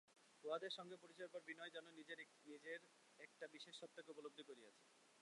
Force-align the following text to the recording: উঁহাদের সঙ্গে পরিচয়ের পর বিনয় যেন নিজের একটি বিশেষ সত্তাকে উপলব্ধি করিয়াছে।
উঁহাদের 0.43 0.71
সঙ্গে 0.77 0.95
পরিচয়ের 0.97 1.31
পর 1.33 1.41
বিনয় 1.47 1.73
যেন 1.75 1.85
নিজের 1.97 2.17
একটি 3.19 3.45
বিশেষ 3.53 3.73
সত্তাকে 3.79 4.11
উপলব্ধি 4.13 4.43
করিয়াছে। 4.49 4.83